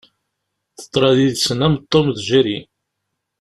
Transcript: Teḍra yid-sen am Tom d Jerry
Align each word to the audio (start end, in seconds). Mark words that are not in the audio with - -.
Teḍra 0.79 1.11
yid-sen 1.19 1.65
am 1.67 1.75
Tom 1.91 2.07
d 2.15 2.17
Jerry 2.27 2.59